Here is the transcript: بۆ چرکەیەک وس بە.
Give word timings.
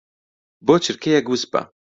بۆ 0.65 0.75
چرکەیەک 0.83 1.25
وس 1.31 1.43
بە. 1.51 1.61